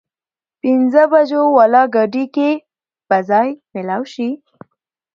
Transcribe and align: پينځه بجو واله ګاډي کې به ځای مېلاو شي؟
پينځه 0.61 1.03
بجو 1.11 1.41
واله 1.57 1.83
ګاډي 1.93 2.25
کې 2.35 2.49
به 3.07 3.17
ځای 3.29 3.49
مېلاو 3.73 4.03
شي؟ 4.13 4.29